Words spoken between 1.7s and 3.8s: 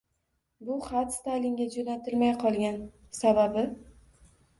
jo’natilmay qolgan, sababi…